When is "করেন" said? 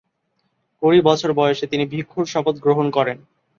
2.89-3.17